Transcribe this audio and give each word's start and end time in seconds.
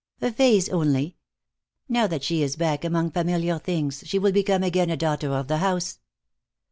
"A 0.19 0.31
phase, 0.31 0.67
only. 0.69 1.15
Now 1.87 2.07
that 2.07 2.23
she 2.23 2.41
is 2.41 2.55
back 2.55 2.83
among 2.83 3.11
familiar 3.11 3.59
things, 3.59 4.01
she 4.07 4.17
will 4.17 4.31
become 4.31 4.63
again 4.63 4.89
a 4.89 4.97
daughter 4.97 5.31
of 5.35 5.47
the 5.47 5.57
house." 5.59 5.99